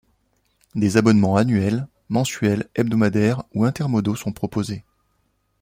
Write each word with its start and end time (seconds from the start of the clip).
Des 0.73 0.97
abonnements 0.97 1.35
annuels, 1.35 1.87
mensuels, 2.09 2.67
hebdomadaires 2.75 3.43
ou 3.53 3.65
intermodaux 3.65 4.15
sont 4.15 4.31
proposés. 4.33 4.83